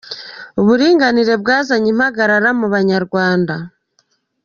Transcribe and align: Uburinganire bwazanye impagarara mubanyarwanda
Uburinganire 0.59 1.33
bwazanye 1.41 1.87
impagarara 1.93 2.49
mubanyarwanda 2.59 3.55